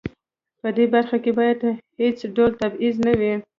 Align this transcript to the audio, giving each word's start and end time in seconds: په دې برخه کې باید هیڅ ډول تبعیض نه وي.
په 0.61 0.69
دې 0.75 0.85
برخه 0.95 1.17
کې 1.23 1.31
باید 1.39 1.59
هیڅ 2.01 2.17
ډول 2.35 2.51
تبعیض 2.61 2.95
نه 3.05 3.13
وي. 3.19 3.33